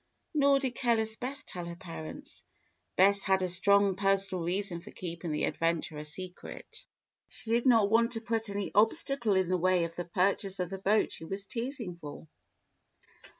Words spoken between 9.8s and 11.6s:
of the purchase of the boat she was